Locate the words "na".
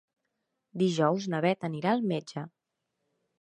1.33-1.41